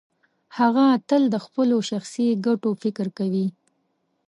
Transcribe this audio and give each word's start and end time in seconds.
هغه 0.57 0.85
تل 1.09 1.23
د 1.33 1.35
خپلو 1.45 1.75
شخصي 1.89 2.27
ګټو 2.45 2.71
فکر 2.83 3.07
کوي. 3.17 3.47